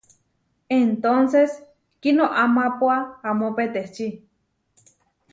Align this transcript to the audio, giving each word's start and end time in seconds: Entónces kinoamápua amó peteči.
Entónces 0.67 1.51
kinoamápua 1.99 3.19
amó 3.21 3.53
peteči. 3.53 4.07